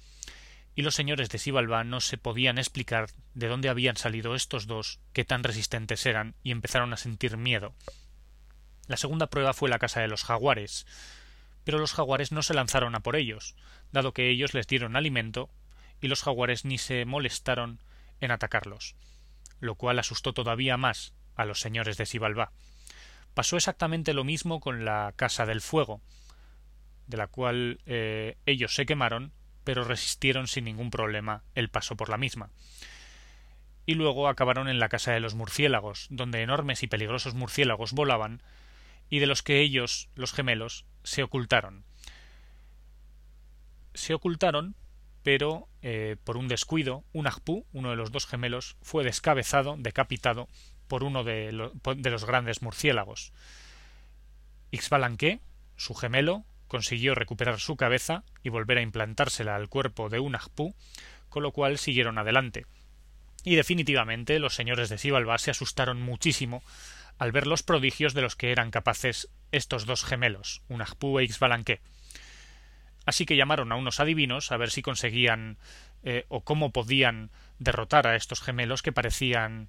Y 0.75 0.83
los 0.83 0.95
señores 0.95 1.29
de 1.29 1.37
Sibalba 1.37 1.83
no 1.83 1.99
se 1.99 2.17
podían 2.17 2.57
explicar 2.57 3.09
de 3.33 3.47
dónde 3.47 3.69
habían 3.69 3.97
salido 3.97 4.35
estos 4.35 4.67
dos, 4.67 4.99
que 5.13 5.25
tan 5.25 5.43
resistentes 5.43 6.05
eran, 6.05 6.35
y 6.43 6.51
empezaron 6.51 6.93
a 6.93 6.97
sentir 6.97 7.37
miedo. 7.37 7.73
La 8.87 8.97
segunda 8.97 9.27
prueba 9.27 9.53
fue 9.53 9.69
la 9.69 9.79
casa 9.79 10.01
de 10.01 10.07
los 10.07 10.23
jaguares. 10.23 10.85
Pero 11.63 11.77
los 11.77 11.93
jaguares 11.93 12.31
no 12.31 12.41
se 12.41 12.53
lanzaron 12.53 12.95
a 12.95 13.01
por 13.01 13.15
ellos, 13.15 13.55
dado 13.91 14.13
que 14.13 14.29
ellos 14.29 14.53
les 14.53 14.67
dieron 14.67 14.95
alimento 14.95 15.49
y 16.01 16.07
los 16.07 16.23
jaguares 16.23 16.65
ni 16.65 16.77
se 16.77 17.05
molestaron 17.05 17.79
en 18.19 18.31
atacarlos, 18.31 18.95
lo 19.59 19.75
cual 19.75 19.99
asustó 19.99 20.33
todavía 20.33 20.77
más 20.77 21.13
a 21.35 21.45
los 21.45 21.59
señores 21.59 21.97
de 21.97 22.05
Sibalbá. 22.05 22.51
Pasó 23.33 23.55
exactamente 23.55 24.13
lo 24.13 24.23
mismo 24.23 24.59
con 24.59 24.83
la 24.83 25.13
Casa 25.15 25.45
del 25.45 25.61
Fuego, 25.61 26.01
de 27.07 27.17
la 27.17 27.27
cual 27.27 27.79
eh, 27.85 28.37
ellos 28.45 28.75
se 28.75 28.85
quemaron, 28.85 29.31
pero 29.63 29.83
resistieron 29.83 30.47
sin 30.47 30.65
ningún 30.65 30.91
problema 30.91 31.43
el 31.55 31.69
paso 31.69 31.95
por 31.95 32.09
la 32.09 32.17
misma. 32.17 32.49
Y 33.85 33.95
luego 33.95 34.27
acabaron 34.27 34.67
en 34.67 34.79
la 34.79 34.89
casa 34.89 35.11
de 35.11 35.19
los 35.19 35.35
murciélagos, 35.35 36.07
donde 36.09 36.41
enormes 36.41 36.83
y 36.83 36.87
peligrosos 36.87 37.33
murciélagos 37.33 37.93
volaban, 37.93 38.41
y 39.09 39.19
de 39.19 39.25
los 39.25 39.43
que 39.43 39.59
ellos, 39.59 40.09
los 40.15 40.33
gemelos, 40.33 40.85
se 41.03 41.23
ocultaron. 41.23 41.83
Se 43.93 44.13
ocultaron, 44.13 44.75
pero 45.23 45.67
eh, 45.81 46.15
por 46.23 46.37
un 46.37 46.47
descuido, 46.47 47.03
un 47.11 47.27
Agpú, 47.27 47.65
uno 47.73 47.89
de 47.89 47.95
los 47.95 48.11
dos 48.11 48.25
gemelos, 48.25 48.77
fue 48.81 49.03
descabezado, 49.03 49.75
decapitado, 49.77 50.47
por 50.87 51.03
uno 51.03 51.23
de, 51.23 51.53
los 51.53 52.25
grandes 52.25 52.61
murciélagos. 52.61 53.31
Ixbalanque, 54.71 55.39
su 55.77 55.93
gemelo, 55.93 56.43
consiguió 56.71 57.15
recuperar 57.15 57.59
su 57.59 57.75
cabeza 57.75 58.23
y 58.43 58.49
volver 58.49 58.77
a 58.77 58.81
implantársela 58.81 59.57
al 59.57 59.67
cuerpo 59.67 60.07
de 60.07 60.21
un 60.21 60.35
Agpú, 60.35 60.73
con 61.27 61.43
lo 61.43 61.51
cual 61.51 61.77
siguieron 61.77 62.17
adelante. 62.17 62.65
Y 63.43 63.55
definitivamente 63.55 64.39
los 64.39 64.55
señores 64.55 64.87
de 64.87 64.97
Sibalba 64.97 65.37
se 65.37 65.51
asustaron 65.51 66.01
muchísimo 66.01 66.63
al 67.19 67.33
ver 67.33 67.45
los 67.45 67.61
prodigios 67.61 68.13
de 68.13 68.21
los 68.21 68.37
que 68.37 68.53
eran 68.53 68.71
capaces 68.71 69.27
estos 69.51 69.85
dos 69.85 70.05
gemelos, 70.05 70.61
un 70.69 70.81
Agpú 70.81 71.19
e 71.19 71.25
Ixbalanque. 71.25 71.81
Así 73.05 73.25
que 73.25 73.35
llamaron 73.35 73.73
a 73.73 73.75
unos 73.75 73.99
adivinos 73.99 74.53
a 74.53 74.57
ver 74.57 74.71
si 74.71 74.81
conseguían 74.81 75.57
eh, 76.03 76.23
o 76.29 76.45
cómo 76.45 76.71
podían 76.71 77.31
derrotar 77.59 78.07
a 78.07 78.15
estos 78.15 78.39
gemelos 78.39 78.81
que 78.81 78.93
parecían 78.93 79.67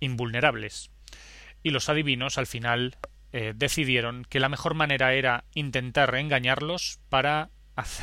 invulnerables. 0.00 0.90
Y 1.62 1.72
los 1.72 1.90
adivinos 1.90 2.38
al 2.38 2.46
final 2.46 2.96
eh, 3.32 3.52
decidieron 3.54 4.24
que 4.28 4.40
la 4.40 4.48
mejor 4.48 4.74
manera 4.74 5.14
era 5.14 5.44
intentar 5.54 6.14
engañarlos 6.14 7.00
para 7.08 7.50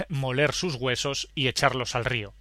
moler 0.10 0.54
sus 0.54 0.76
huesos 0.76 1.30
y 1.36 1.48
echarlos 1.48 1.96
al 1.96 2.06
río. 2.06 2.34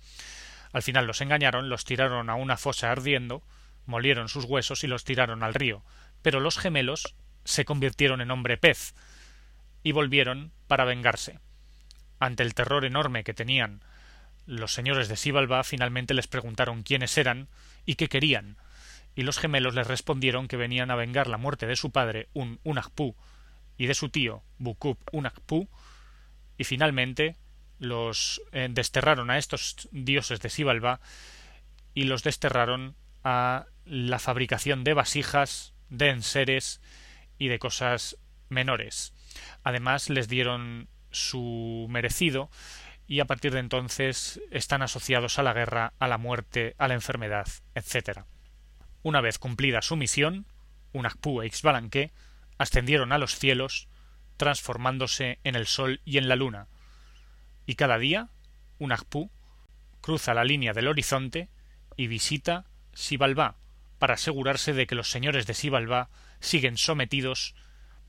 Al 0.73 0.83
final 0.83 1.07
los 1.07 1.21
engañaron, 1.21 1.69
los 1.69 1.85
tiraron 1.85 2.31
a 2.31 2.35
una 2.35 2.57
fosa 2.57 2.91
ardiendo, 2.91 3.43
molieron 3.87 4.29
sus 4.29 4.45
huesos 4.45 4.85
y 4.85 4.87
los 4.87 5.05
tiraron 5.05 5.43
al 5.43 5.55
río. 5.55 5.85
Pero 6.23 6.41
los 6.41 6.59
gemelos 6.59 7.15
se 7.45 7.65
convirtieron 7.65 8.21
en 8.21 8.31
hombre 8.31 8.59
pez 8.59 8.95
y 9.83 9.93
volvieron 9.93 10.53
para 10.67 10.85
vengarse. 10.85 11.41
Ante 12.19 12.43
el 12.43 12.55
terror 12.55 12.85
enorme 12.85 13.25
que 13.25 13.35
tenían 13.35 13.83
los 14.47 14.73
señores 14.73 15.09
de 15.09 15.17
Sibalba 15.17 15.63
finalmente 15.63 16.15
les 16.15 16.27
preguntaron 16.27 16.83
quiénes 16.83 17.19
eran 17.19 17.49
y 17.85 17.97
qué 17.97 18.09
querían, 18.09 18.57
y 19.15 19.23
los 19.23 19.39
gemelos 19.39 19.75
les 19.75 19.87
respondieron 19.87 20.49
que 20.49 20.57
venían 20.57 20.91
a 20.91 20.97
vengar 20.97 21.27
la 21.27 21.39
muerte 21.39 21.67
de 21.67 21.77
su 21.77 21.91
padre, 21.91 22.29
un 22.35 22.61
Unagpú, 22.65 23.17
y 23.77 23.87
de 23.87 23.95
su 23.95 24.09
tío, 24.09 24.43
Bukup 24.59 24.99
Unagpú, 25.13 25.69
y 26.57 26.65
finalmente 26.65 27.37
los 27.79 28.43
eh, 28.53 28.69
desterraron 28.71 29.31
a 29.31 29.39
estos 29.39 29.89
dioses 29.93 30.41
de 30.41 30.51
Sibalba 30.51 31.01
y 31.95 32.05
los 32.05 32.25
desterraron 32.25 32.97
a 33.25 33.67
la 33.85 34.19
fabricación 34.19 34.85
de 34.85 34.95
vasijas, 34.95 35.75
de 35.89 36.11
enseres 36.11 36.81
y 37.39 37.49
de 37.49 37.59
cosas 37.59 38.17
menores. 38.49 39.15
Además 39.63 40.11
les 40.11 40.29
dieron 40.29 40.89
su 41.11 41.87
merecido 41.89 42.51
y 43.07 43.21
a 43.21 43.25
partir 43.25 43.53
de 43.53 43.61
entonces 43.61 44.41
están 44.51 44.83
asociados 44.83 45.39
a 45.39 45.43
la 45.43 45.55
guerra, 45.55 45.95
a 45.99 46.09
la 46.09 46.19
muerte, 46.19 46.75
a 46.79 46.89
la 46.89 46.95
enfermedad, 46.95 47.47
etc. 47.75 48.25
Una 49.03 49.21
vez 49.21 49.39
cumplida 49.39 49.83
su 49.83 49.97
misión, 49.97 50.47
Unagpú 50.93 51.43
e 51.43 51.47
Ixbalanque 51.47 52.13
ascendieron 52.59 53.13
a 53.13 53.19
los 53.19 53.39
cielos, 53.39 53.89
transformándose 54.37 55.39
en 55.45 55.55
el 55.55 55.67
sol 55.67 56.01
y 56.05 56.19
en 56.19 56.29
la 56.29 56.37
luna, 56.37 56.69
y 57.67 57.75
cada 57.75 57.99
día 57.99 58.31
Unagpú 58.79 59.31
cruza 60.01 60.35
la 60.35 60.45
línea 60.45 60.73
del 60.73 60.89
horizonte 60.89 61.49
y 61.97 62.07
visita 62.07 62.65
Sibalba 62.95 63.57
para 63.99 64.15
asegurarse 64.15 64.73
de 64.73 64.87
que 64.87 64.95
los 64.95 65.11
señores 65.11 65.47
de 65.47 65.55
Sibalba 65.55 66.09
siguen 66.41 66.77
sometidos 66.77 67.55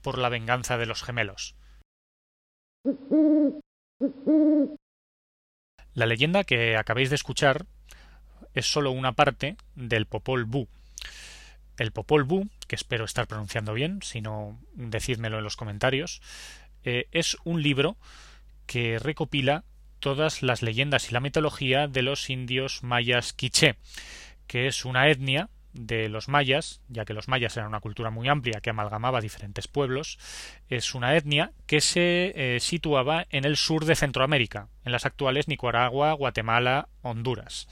por 0.02 0.18
la 0.18 0.30
venganza 0.30 0.78
de 0.78 0.86
los 0.86 1.04
gemelos. 1.04 1.56
La 5.94 6.06
leyenda 6.06 6.44
que 6.44 6.78
acabáis 6.78 7.10
de 7.10 7.16
escuchar 7.16 7.66
es 8.54 8.66
sólo 8.72 8.92
una 8.92 9.14
parte 9.14 9.58
del 9.76 10.06
Popol 10.06 10.46
Vuh, 10.46 10.70
el 11.80 11.92
Popol 11.92 12.24
Vuh, 12.24 12.48
que 12.68 12.76
espero 12.76 13.06
estar 13.06 13.28
pronunciando 13.28 13.74
bien, 13.74 14.02
si 14.04 14.22
no, 14.22 14.60
decídmelo 14.74 15.38
en 15.38 15.44
los 15.44 15.56
comentarios, 15.56 16.22
eh, 16.84 17.08
es 17.12 17.38
un 17.44 17.64
libro 17.64 17.98
que 18.66 19.00
recopila 19.00 19.64
todas 20.00 20.44
las 20.44 20.62
leyendas 20.62 21.10
y 21.10 21.14
la 21.14 21.20
mitología 21.20 21.88
de 21.88 22.02
los 22.02 22.30
indios 22.30 22.84
mayas 22.84 23.34
quiché, 23.34 23.76
que 24.48 24.68
es 24.68 24.86
una 24.86 25.10
etnia 25.10 25.50
de 25.74 26.10
los 26.10 26.28
mayas, 26.28 26.82
ya 26.88 27.06
que 27.06 27.14
los 27.14 27.28
mayas 27.28 27.56
eran 27.56 27.70
una 27.70 27.80
cultura 27.80 28.10
muy 28.10 28.28
amplia 28.28 28.62
que 28.62 28.72
amalgamaba 28.72 29.22
diferentes 29.22 29.68
pueblos, 29.68 30.18
es 30.68 30.96
una 30.96 31.16
etnia 31.16 31.52
que 31.68 31.82
se 31.82 32.34
eh, 32.36 32.60
situaba 32.60 33.28
en 33.30 33.46
el 33.46 33.56
sur 33.56 33.86
de 33.86 33.96
Centroamérica, 33.96 34.68
en 34.84 34.92
las 34.92 35.06
actuales 35.06 35.48
Nicaragua, 35.48 36.14
Guatemala, 36.14 36.90
Honduras. 37.02 37.68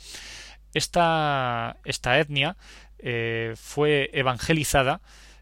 Esta, 0.73 1.77
esta 1.85 2.19
etnia 2.19 2.55
eh, 2.99 3.53
fue 3.55 4.09
evangelizada 4.13 5.01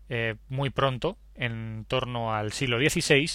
eh, 0.09 0.35
muy 0.49 0.69
pronto, 0.69 1.17
en 1.35 1.85
torno 1.87 2.33
al 2.33 2.53
siglo 2.53 2.77
XVI, 2.77 3.29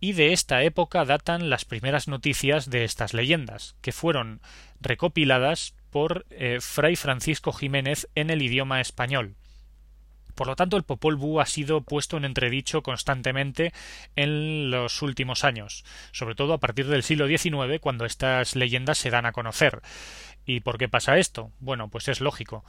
y 0.00 0.12
de 0.12 0.32
esta 0.32 0.62
época 0.62 1.04
datan 1.04 1.50
las 1.50 1.64
primeras 1.64 2.08
noticias 2.08 2.70
de 2.70 2.84
estas 2.84 3.14
leyendas, 3.14 3.76
que 3.80 3.92
fueron 3.92 4.40
recopiladas 4.80 5.74
por 5.90 6.26
eh, 6.30 6.58
Fray 6.60 6.96
Francisco 6.96 7.52
Jiménez 7.52 8.08
en 8.14 8.30
el 8.30 8.42
idioma 8.42 8.80
español. 8.80 9.34
Por 10.40 10.46
lo 10.46 10.56
tanto, 10.56 10.78
el 10.78 10.84
Popol 10.84 11.16
Vuh 11.16 11.40
ha 11.40 11.44
sido 11.44 11.82
puesto 11.82 12.16
en 12.16 12.24
entredicho 12.24 12.82
constantemente 12.82 13.74
en 14.16 14.70
los 14.70 15.02
últimos 15.02 15.44
años, 15.44 15.84
sobre 16.12 16.34
todo 16.34 16.54
a 16.54 16.58
partir 16.60 16.86
del 16.86 17.02
siglo 17.02 17.28
XIX, 17.28 17.78
cuando 17.78 18.06
estas 18.06 18.56
leyendas 18.56 18.96
se 18.96 19.10
dan 19.10 19.26
a 19.26 19.32
conocer. 19.32 19.82
¿Y 20.46 20.60
por 20.60 20.78
qué 20.78 20.88
pasa 20.88 21.18
esto? 21.18 21.52
Bueno, 21.58 21.88
pues 21.90 22.08
es 22.08 22.22
lógico. 22.22 22.64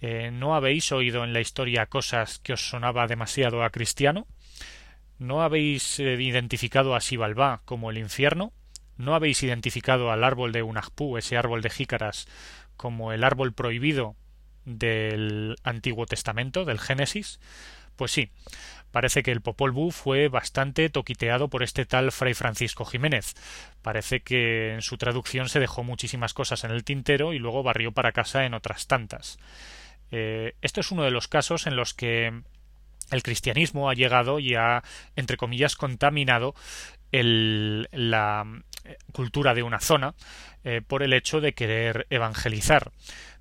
Eh, 0.00 0.30
¿No 0.32 0.54
habéis 0.54 0.92
oído 0.92 1.24
en 1.24 1.32
la 1.32 1.40
historia 1.40 1.86
cosas 1.86 2.38
que 2.38 2.52
os 2.52 2.68
sonaba 2.68 3.08
demasiado 3.08 3.64
a 3.64 3.70
cristiano? 3.70 4.28
¿No 5.18 5.42
habéis 5.42 5.98
eh, 5.98 6.22
identificado 6.22 6.94
a 6.94 7.00
Sibalbá 7.00 7.62
como 7.64 7.90
el 7.90 7.98
infierno? 7.98 8.52
¿No 8.96 9.16
habéis 9.16 9.42
identificado 9.42 10.12
al 10.12 10.22
árbol 10.22 10.52
de 10.52 10.62
Unagpú, 10.62 11.18
ese 11.18 11.36
árbol 11.36 11.62
de 11.62 11.70
jícaras, 11.70 12.28
como 12.76 13.12
el 13.12 13.24
árbol 13.24 13.54
prohibido 13.54 14.14
del 14.68 15.56
Antiguo 15.64 16.06
Testamento, 16.06 16.64
del 16.64 16.78
Génesis? 16.78 17.40
Pues 17.96 18.12
sí, 18.12 18.30
parece 18.92 19.22
que 19.22 19.32
el 19.32 19.40
Popol 19.40 19.72
Vuh 19.72 19.90
fue 19.90 20.28
bastante 20.28 20.88
toquiteado 20.88 21.48
por 21.48 21.62
este 21.62 21.84
tal 21.84 22.12
Fray 22.12 22.34
Francisco 22.34 22.84
Jiménez. 22.84 23.34
Parece 23.82 24.20
que 24.20 24.74
en 24.74 24.82
su 24.82 24.98
traducción 24.98 25.48
se 25.48 25.58
dejó 25.58 25.82
muchísimas 25.82 26.34
cosas 26.34 26.62
en 26.64 26.70
el 26.70 26.84
tintero 26.84 27.32
y 27.32 27.38
luego 27.38 27.62
barrió 27.62 27.92
para 27.92 28.12
casa 28.12 28.44
en 28.44 28.54
otras 28.54 28.86
tantas. 28.86 29.38
Eh, 30.10 30.54
esto 30.62 30.80
es 30.80 30.90
uno 30.90 31.02
de 31.02 31.10
los 31.10 31.28
casos 31.28 31.66
en 31.66 31.76
los 31.76 31.92
que 31.92 32.42
el 33.10 33.22
cristianismo 33.22 33.90
ha 33.90 33.94
llegado 33.94 34.38
y 34.38 34.54
ha, 34.54 34.82
entre 35.16 35.36
comillas, 35.36 35.76
contaminado 35.76 36.54
la 37.10 38.44
eh, 38.84 38.96
cultura 39.12 39.54
de 39.54 39.62
una 39.62 39.80
zona 39.80 40.14
eh, 40.64 40.82
por 40.86 41.02
el 41.02 41.12
hecho 41.12 41.40
de 41.40 41.54
querer 41.54 42.06
evangelizar. 42.10 42.92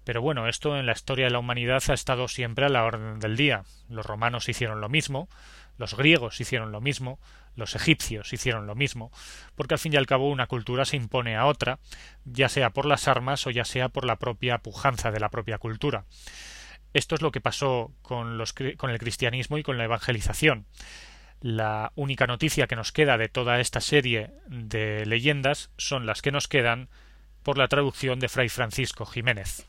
Pero 0.08 0.22
bueno, 0.22 0.48
esto 0.48 0.78
en 0.78 0.86
la 0.86 0.94
historia 0.94 1.26
de 1.26 1.32
la 1.32 1.40
humanidad 1.40 1.84
ha 1.90 1.94
estado 1.94 2.30
siempre 2.30 2.64
a 2.64 2.70
la 2.70 2.86
orden 2.86 3.20
del 3.20 3.36
día. 3.36 3.66
Los 3.90 4.06
romanos 4.06 4.48
hicieron 4.48 4.80
lo 4.80 4.88
mismo, 4.88 5.28
los 5.78 5.98
griegos 5.98 6.40
hicieron 6.40 6.72
lo 6.72 6.80
mismo, 6.80 7.20
los 7.58 7.76
egipcios 7.76 8.32
hicieron 8.32 8.68
lo 8.68 8.74
mismo, 8.74 9.12
porque 9.56 9.74
al 9.74 9.80
fin 9.80 9.92
y 9.92 9.98
al 9.98 10.06
cabo 10.06 10.30
una 10.30 10.48
cultura 10.48 10.86
se 10.86 10.96
impone 10.96 11.36
a 11.36 11.46
otra, 11.46 11.80
ya 12.24 12.48
sea 12.48 12.70
por 12.70 12.86
las 12.86 13.10
armas 13.10 13.46
o 13.48 13.50
ya 13.50 13.66
sea 13.66 13.90
por 13.90 14.06
la 14.06 14.16
propia 14.16 14.60
pujanza 14.60 15.12
de 15.12 15.20
la 15.20 15.28
propia 15.28 15.58
cultura. 15.58 16.06
Esto 16.94 17.16
es 17.16 17.22
lo 17.22 17.32
que 17.32 17.42
pasó 17.42 17.92
con, 18.02 18.38
los, 18.38 18.56
el 18.58 19.00
cristianismo 19.00 19.58
y 19.58 19.64
con 19.64 19.78
la 19.78 19.84
evangelización. 19.84 20.68
La 21.42 21.92
única 21.96 22.28
noticia 22.28 22.68
que 22.68 22.78
nos 22.78 22.94
queda 22.94 23.18
de 23.18 23.28
toda 23.28 23.60
esta 23.60 23.82
serie 23.82 24.32
de 24.48 25.06
leyendas 25.06 25.70
son 25.78 26.06
las 26.06 26.22
que 26.22 26.32
nos 26.32 26.48
quedan 26.48 26.88
por 27.44 27.58
la 27.58 27.68
traducción 27.68 28.22
de 28.22 28.30
Fray 28.30 28.48
Francisco 28.48 29.06
Jiménez. 29.06 29.68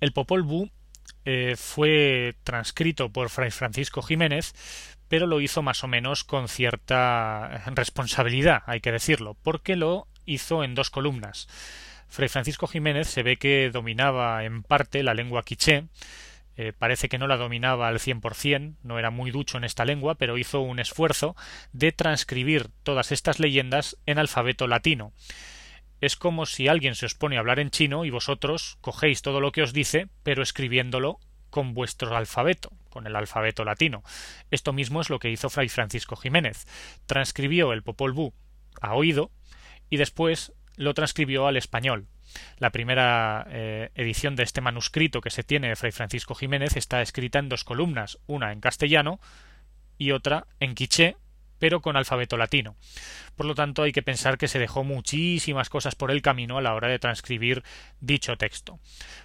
El 0.00 0.12
Popol 0.12 0.42
Vuh 0.42 0.70
eh, 1.24 1.54
fue 1.56 2.34
transcrito 2.44 3.10
por 3.10 3.30
Fray 3.30 3.50
Francisco 3.50 4.02
Jiménez, 4.02 4.54
pero 5.08 5.26
lo 5.26 5.40
hizo 5.40 5.62
más 5.62 5.82
o 5.84 5.88
menos 5.88 6.24
con 6.24 6.48
cierta 6.48 7.62
responsabilidad, 7.74 8.62
hay 8.66 8.80
que 8.80 8.92
decirlo, 8.92 9.36
porque 9.42 9.76
lo 9.76 10.08
hizo 10.24 10.64
en 10.64 10.74
dos 10.74 10.90
columnas. 10.90 11.48
Fray 12.08 12.28
Francisco 12.28 12.66
Jiménez 12.66 13.08
se 13.08 13.22
ve 13.22 13.36
que 13.36 13.70
dominaba 13.70 14.44
en 14.44 14.62
parte 14.62 15.02
la 15.02 15.14
lengua 15.14 15.44
quiché, 15.44 15.84
Eh, 16.58 16.72
parece 16.72 17.10
que 17.10 17.18
no 17.18 17.26
la 17.26 17.36
dominaba 17.36 17.86
al 17.86 17.98
100%, 17.98 18.76
no 18.82 18.98
era 18.98 19.10
muy 19.10 19.30
ducho 19.30 19.58
en 19.58 19.64
esta 19.64 19.84
lengua, 19.84 20.14
pero 20.14 20.38
hizo 20.38 20.60
un 20.60 20.78
esfuerzo 20.78 21.36
de 21.72 21.92
transcribir 21.92 22.68
todas 22.82 23.12
estas 23.12 23.38
leyendas 23.40 23.98
en 24.06 24.18
alfabeto 24.18 24.66
latino. 24.66 25.12
Es 26.00 26.16
como 26.16 26.46
si 26.46 26.68
alguien 26.68 26.94
se 26.94 27.06
os 27.06 27.14
pone 27.14 27.36
a 27.36 27.40
hablar 27.40 27.58
en 27.58 27.70
chino 27.70 28.04
y 28.04 28.10
vosotros 28.10 28.78
cogéis 28.80 29.22
todo 29.22 29.40
lo 29.40 29.52
que 29.52 29.62
os 29.62 29.72
dice, 29.72 30.08
pero 30.22 30.42
escribiéndolo 30.42 31.18
con 31.50 31.74
vuestro 31.74 32.14
alfabeto, 32.16 32.70
con 32.90 33.06
el 33.06 33.16
alfabeto 33.16 33.64
latino. 33.64 34.02
Esto 34.50 34.72
mismo 34.72 35.00
es 35.00 35.10
lo 35.10 35.18
que 35.18 35.30
hizo 35.30 35.48
Fray 35.48 35.68
Francisco 35.68 36.16
Jiménez. 36.16 36.66
Transcribió 37.06 37.72
el 37.72 37.82
Popol 37.82 38.12
Vuh 38.12 38.34
a 38.80 38.94
oído 38.94 39.30
y 39.88 39.96
después 39.96 40.52
lo 40.76 40.92
transcribió 40.94 41.46
al 41.46 41.56
español. 41.56 42.08
La 42.58 42.70
primera 42.70 43.46
eh, 43.48 43.90
edición 43.94 44.36
de 44.36 44.42
este 44.42 44.60
manuscrito 44.60 45.20
que 45.20 45.30
se 45.30 45.44
tiene 45.44 45.68
de 45.68 45.76
Fray 45.76 45.92
Francisco 45.92 46.34
Jiménez 46.34 46.76
está 46.76 47.00
escrita 47.00 47.38
en 47.38 47.48
dos 47.48 47.64
columnas, 47.64 48.18
una 48.26 48.52
en 48.52 48.60
castellano 48.60 49.20
y 49.96 50.10
otra 50.10 50.46
en 50.60 50.74
quiché, 50.74 51.16
pero 51.58 51.80
con 51.80 51.96
alfabeto 51.96 52.36
latino. 52.36 52.76
Por 53.34 53.46
lo 53.46 53.54
tanto, 53.54 53.82
hay 53.82 53.92
que 53.92 54.02
pensar 54.02 54.38
que 54.38 54.48
se 54.48 54.58
dejó 54.58 54.84
muchísimas 54.84 55.68
cosas 55.68 55.94
por 55.94 56.10
el 56.10 56.22
camino 56.22 56.58
a 56.58 56.62
la 56.62 56.74
hora 56.74 56.88
de 56.88 56.98
transcribir 56.98 57.62
dicho 58.00 58.36
texto. 58.36 58.78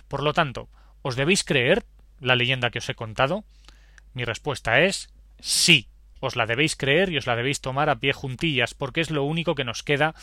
Por 0.07 0.23
lo 0.23 0.33
tanto, 0.33 0.69
¿os 1.01 1.15
debéis 1.15 1.43
creer 1.43 1.83
la 2.19 2.35
leyenda 2.35 2.69
que 2.69 2.79
os 2.79 2.89
he 2.89 2.95
contado? 2.95 3.43
Mi 4.13 4.25
respuesta 4.25 4.81
es 4.81 5.13
sí. 5.39 5.87
Os 6.19 6.35
la 6.35 6.45
debéis 6.45 6.75
creer 6.75 7.09
y 7.09 7.17
os 7.17 7.25
la 7.25 7.35
debéis 7.35 7.61
tomar 7.61 7.89
a 7.89 7.95
pie 7.95 8.13
juntillas, 8.13 8.75
porque 8.75 9.01
es 9.01 9.09
lo 9.09 9.23
único 9.23 9.55
que 9.55 9.63
nos 9.63 9.81
queda 9.81 10.13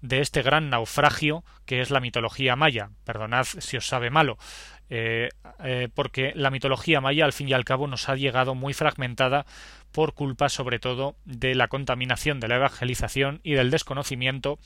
de 0.00 0.20
este 0.20 0.42
gran 0.42 0.68
naufragio 0.68 1.44
que 1.64 1.80
es 1.80 1.90
la 1.90 2.00
mitología 2.00 2.56
maya. 2.56 2.90
Perdonad 3.04 3.46
si 3.46 3.76
os 3.76 3.86
sabe 3.86 4.10
malo, 4.10 4.36
eh, 4.90 5.30
eh, 5.62 5.88
porque 5.94 6.32
la 6.34 6.50
mitología 6.50 7.00
maya 7.00 7.24
al 7.24 7.32
fin 7.32 7.48
y 7.48 7.54
al 7.54 7.64
cabo 7.64 7.86
nos 7.86 8.08
ha 8.08 8.16
llegado 8.16 8.54
muy 8.54 8.74
fragmentada 8.74 9.46
por 9.92 10.12
culpa 10.12 10.50
sobre 10.50 10.78
todo 10.78 11.16
de 11.24 11.54
la 11.54 11.68
contaminación 11.68 12.38
de 12.38 12.48
la 12.48 12.56
evangelización 12.56 13.40
y 13.42 13.54
del 13.54 13.70
desconocimiento 13.70 14.58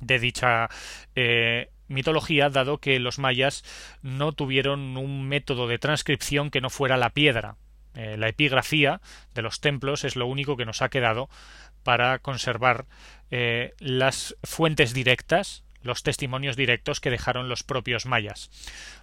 de 0.00 0.18
dicha 0.18 0.68
eh, 1.14 1.70
mitología, 1.86 2.48
dado 2.48 2.78
que 2.78 2.98
los 2.98 3.18
mayas 3.18 3.62
no 4.00 4.32
tuvieron 4.32 4.96
un 4.96 5.28
método 5.28 5.68
de 5.68 5.78
transcripción 5.78 6.50
que 6.50 6.62
no 6.62 6.70
fuera 6.70 6.96
la 6.96 7.10
piedra. 7.10 7.56
la 7.94 8.28
epigrafía 8.28 9.02
de 9.34 9.42
los 9.42 9.60
templos 9.60 10.04
es 10.04 10.16
lo 10.16 10.26
único 10.26 10.56
que 10.56 10.64
nos 10.64 10.80
ha 10.80 10.88
quedado 10.88 11.28
para 11.82 12.18
conservar 12.20 12.86
las 13.78 14.34
fuentes 14.42 14.94
directas, 14.94 15.62
los 15.82 16.02
testimonios 16.02 16.56
directos 16.56 17.00
que 17.00 17.10
dejaron 17.10 17.48
los 17.48 17.62
propios 17.62 18.06
mayas. 18.06 18.50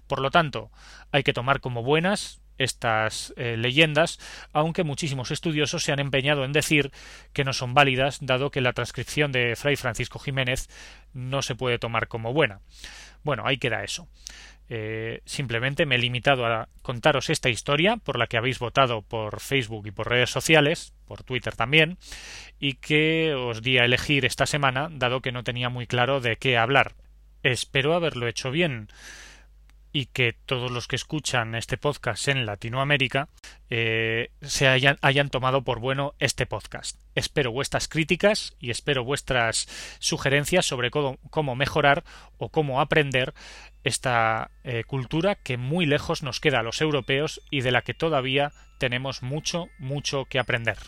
Por 0.06 0.20
lo 0.20 0.30
tanto, 0.30 0.70
hay 1.12 1.22
que 1.22 1.32
tomar 1.32 1.60
como 1.60 1.82
buenas 1.82 2.40
estas 2.60 3.32
eh, 3.36 3.56
leyendas, 3.56 4.18
aunque 4.52 4.84
muchísimos 4.84 5.30
estudiosos 5.30 5.82
se 5.82 5.92
han 5.92 5.98
empeñado 5.98 6.44
en 6.44 6.52
decir 6.52 6.92
que 7.32 7.44
no 7.44 7.54
son 7.54 7.72
válidas, 7.72 8.18
dado 8.20 8.50
que 8.50 8.60
la 8.60 8.74
transcripción 8.74 9.32
de 9.32 9.56
Fray 9.56 9.76
Francisco 9.76 10.18
Jiménez 10.18 10.68
no 11.14 11.40
se 11.40 11.54
puede 11.54 11.78
tomar 11.78 12.06
como 12.08 12.34
buena. 12.34 12.60
Bueno, 13.22 13.44
ahí 13.46 13.56
queda 13.56 13.82
eso. 13.82 14.08
Eh, 14.72 15.20
simplemente 15.24 15.84
me 15.84 15.96
he 15.96 15.98
limitado 15.98 16.46
a 16.46 16.68
contaros 16.82 17.28
esta 17.28 17.48
historia 17.48 17.96
por 17.96 18.16
la 18.16 18.28
que 18.28 18.36
habéis 18.36 18.60
votado 18.60 19.02
por 19.02 19.40
Facebook 19.40 19.88
y 19.88 19.90
por 19.90 20.08
redes 20.08 20.30
sociales, 20.30 20.94
por 21.06 21.24
Twitter 21.24 21.56
también, 21.56 21.98
y 22.60 22.74
que 22.74 23.34
os 23.34 23.62
di 23.62 23.78
a 23.78 23.84
elegir 23.84 24.24
esta 24.24 24.46
semana, 24.46 24.88
dado 24.92 25.22
que 25.22 25.32
no 25.32 25.42
tenía 25.42 25.70
muy 25.70 25.88
claro 25.88 26.20
de 26.20 26.36
qué 26.36 26.56
hablar. 26.56 26.94
Espero 27.42 27.94
haberlo 27.94 28.28
hecho 28.28 28.52
bien 28.52 28.86
y 29.92 30.06
que 30.06 30.32
todos 30.32 30.70
los 30.70 30.86
que 30.86 30.96
escuchan 30.96 31.54
este 31.54 31.76
podcast 31.76 32.28
en 32.28 32.46
Latinoamérica 32.46 33.28
eh, 33.70 34.30
se 34.40 34.68
hayan, 34.68 35.30
tomado 35.30 35.62
por 35.62 35.80
bueno 35.80 36.14
este 36.20 36.46
podcast. 36.46 37.00
Espero 37.14 37.50
vuestras 37.50 37.88
críticas 37.88 38.54
y 38.60 38.70
espero 38.70 39.02
vuestras 39.02 39.66
sugerencias 39.98 40.64
sobre 40.64 40.90
cómo 40.90 41.56
mejorar 41.56 42.04
o 42.38 42.50
cómo 42.50 42.80
aprender 42.80 43.34
esta 43.84 44.50
eh, 44.64 44.84
cultura 44.84 45.34
que 45.34 45.56
muy 45.56 45.86
lejos 45.86 46.22
nos 46.22 46.40
queda 46.40 46.60
a 46.60 46.62
los 46.62 46.80
europeos 46.80 47.40
y 47.50 47.62
de 47.62 47.72
la 47.72 47.82
que 47.82 47.94
todavía 47.94 48.52
tenemos 48.78 49.22
mucho, 49.22 49.68
mucho 49.78 50.24
que 50.26 50.38
aprender. 50.38 50.78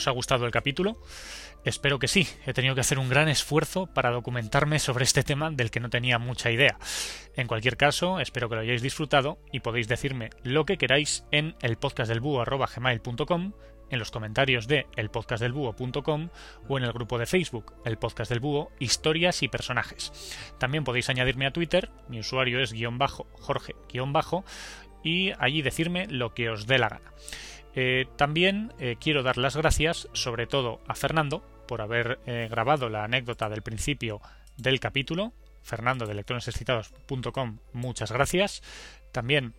¿Os 0.00 0.08
ha 0.08 0.12
gustado 0.12 0.46
el 0.46 0.50
capítulo? 0.50 0.98
Espero 1.62 1.98
que 1.98 2.08
sí. 2.08 2.26
He 2.46 2.54
tenido 2.54 2.74
que 2.74 2.80
hacer 2.80 2.98
un 2.98 3.10
gran 3.10 3.28
esfuerzo 3.28 3.86
para 3.86 4.10
documentarme 4.10 4.78
sobre 4.78 5.04
este 5.04 5.22
tema 5.22 5.50
del 5.50 5.70
que 5.70 5.78
no 5.78 5.90
tenía 5.90 6.18
mucha 6.18 6.50
idea. 6.50 6.78
En 7.36 7.46
cualquier 7.46 7.76
caso, 7.76 8.18
espero 8.18 8.48
que 8.48 8.54
lo 8.54 8.62
hayáis 8.62 8.80
disfrutado 8.80 9.38
y 9.52 9.60
podéis 9.60 9.88
decirme 9.88 10.30
lo 10.42 10.64
que 10.64 10.78
queráis 10.78 11.26
en 11.32 11.54
el 11.60 11.76
podcastdelbúho.com, 11.76 13.52
en 13.90 13.98
los 13.98 14.10
comentarios 14.10 14.66
de 14.66 14.86
elpodcastdelbúho.com 14.96 16.30
o 16.66 16.78
en 16.78 16.84
el 16.84 16.92
grupo 16.94 17.18
de 17.18 17.26
Facebook, 17.26 17.74
el 17.84 17.98
podcast 17.98 18.30
del 18.30 18.40
búho, 18.40 18.72
historias 18.78 19.42
y 19.42 19.48
personajes. 19.48 20.12
También 20.58 20.84
podéis 20.84 21.10
añadirme 21.10 21.44
a 21.44 21.52
Twitter, 21.52 21.90
mi 22.08 22.20
usuario 22.20 22.62
es 22.62 22.72
guion 22.72 22.96
bajo, 22.96 23.26
Jorge 23.34 23.76
guion 23.92 24.14
bajo, 24.14 24.46
y 25.04 25.32
allí 25.38 25.60
decirme 25.60 26.06
lo 26.06 26.32
que 26.32 26.48
os 26.48 26.66
dé 26.66 26.78
la 26.78 26.88
gana. 26.88 27.12
Eh, 27.74 28.06
también 28.16 28.72
eh, 28.78 28.96
quiero 29.00 29.22
dar 29.22 29.38
las 29.38 29.56
gracias, 29.56 30.08
sobre 30.12 30.46
todo 30.46 30.80
a 30.86 30.94
Fernando, 30.94 31.44
por 31.68 31.82
haber 31.82 32.18
eh, 32.26 32.48
grabado 32.50 32.88
la 32.88 33.04
anécdota 33.04 33.48
del 33.48 33.62
principio 33.62 34.20
del 34.56 34.80
capítulo. 34.80 35.32
Fernando 35.62 36.06
de 36.06 36.12
electronesexcitados.com, 36.12 37.58
muchas 37.72 38.12
gracias. 38.12 38.62
También 39.12 39.54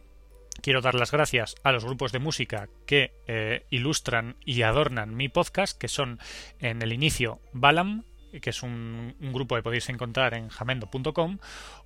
quiero 0.62 0.82
dar 0.82 0.96
las 0.96 1.12
gracias 1.12 1.56
a 1.64 1.72
los 1.72 1.86
grupos 1.86 2.12
de 2.12 2.20
música 2.20 2.68
que 2.86 3.66
ilustran 3.70 4.36
y 4.44 4.64
adornan 4.64 5.16
mi 5.16 5.30
podcast, 5.30 5.78
que 5.78 5.88
son 5.88 6.20
en 6.60 6.82
el 6.82 6.92
inicio 6.92 7.40
Balam, 7.54 8.04
que 8.40 8.50
es 8.50 8.64
un, 8.64 9.16
grupo 9.20 9.56
que 9.56 9.64
podéis 9.64 9.90
encontrar 9.90 10.34
en 10.34 10.50
jamendo.com, 10.50 11.40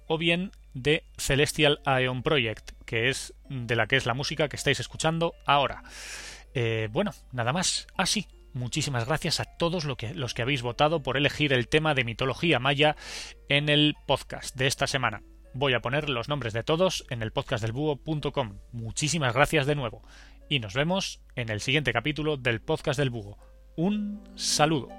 o 0.08 0.18
bien 0.18 0.52
de 0.74 1.04
Celestial 1.18 1.80
Aeon 1.86 2.24
Project, 2.24 2.72
que 2.86 3.10
es 3.10 3.34
de 3.50 3.76
la 3.76 3.88
que 3.88 3.96
es 3.96 4.06
la 4.06 4.14
música 4.14 4.50
que 4.50 4.56
estáis 4.56 4.80
escuchando 4.80 5.34
ahora. 5.46 5.84
Eh, 6.54 6.90
bueno, 6.92 7.12
nada 7.32 7.54
más. 7.54 7.88
Así. 7.98 8.28
Ah, 8.30 8.36
muchísimas 8.54 9.06
gracias 9.06 9.42
a 9.42 9.46
todos 9.46 9.84
los 9.84 10.34
que 10.34 10.42
habéis 10.42 10.62
votado 10.62 11.04
por 11.04 11.18
elegir 11.18 11.52
el 11.52 11.68
tema 11.68 11.94
de 11.94 12.06
mitología 12.06 12.58
maya 12.58 12.96
en 13.50 13.68
el 13.68 13.96
podcast 14.08 14.56
de 14.56 14.68
esta 14.68 14.88
semana. 14.88 15.24
Voy 15.54 15.74
a 15.74 15.80
poner 15.80 16.10
los 16.10 16.28
nombres 16.28 16.52
de 16.52 16.64
todos 16.64 17.06
en 17.10 17.22
el 17.22 17.32
podcastdelbúho.com. 17.32 18.60
Muchísimas 18.74 19.34
gracias 19.34 19.66
de 19.66 19.76
nuevo. 19.76 20.02
Y 20.50 20.60
nos 20.60 20.74
vemos 20.74 21.22
en 21.36 21.50
el 21.50 21.62
siguiente 21.62 21.94
capítulo 21.94 22.36
del 22.36 22.60
podcast 22.60 23.00
del 23.00 23.10
búho. 23.10 23.38
Un 23.78 24.22
saludo. 24.36 24.90